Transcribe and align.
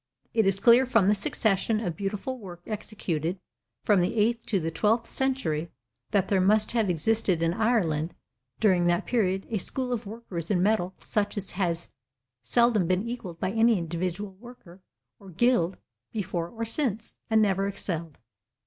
It 0.33 0.47
is 0.47 0.59
clear 0.59 0.87
from 0.87 1.07
the 1.07 1.13
succession 1.13 1.79
of 1.79 1.95
beautiful 1.95 2.39
work 2.39 2.61
executed 2.65 3.39
from 3.83 4.01
the 4.01 4.15
eighth 4.15 4.47
to 4.47 4.59
the 4.59 4.71
twelfth 4.71 5.05
century, 5.05 5.69
that 6.09 6.27
there 6.27 6.41
must 6.41 6.71
have 6.71 6.89
existed 6.89 7.43
in 7.43 7.53
Ireland 7.53 8.15
during 8.59 8.87
that 8.87 9.05
period 9.05 9.45
a 9.51 9.59
school 9.59 9.93
of 9.93 10.07
workers 10.07 10.49
in 10.49 10.63
metal 10.63 10.95
such 10.97 11.37
as 11.37 11.51
has 11.51 11.89
seldom 12.41 12.87
been 12.87 13.07
equalled 13.07 13.39
by 13.39 13.51
any 13.51 13.77
individual 13.77 14.31
worker 14.39 14.81
or 15.19 15.29
guild 15.29 15.77
before 16.11 16.49
or 16.49 16.65
since, 16.65 17.19
and 17.29 17.39
never 17.39 17.67
excelled. 17.67 18.17